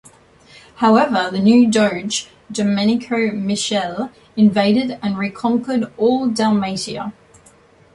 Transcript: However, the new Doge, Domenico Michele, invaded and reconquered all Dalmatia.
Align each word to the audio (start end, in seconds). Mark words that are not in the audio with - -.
However, 0.77 1.29
the 1.31 1.37
new 1.37 1.69
Doge, 1.69 2.27
Domenico 2.51 3.29
Michele, 3.33 4.09
invaded 4.35 4.97
and 5.03 5.15
reconquered 5.15 5.93
all 5.95 6.25
Dalmatia. 6.27 7.13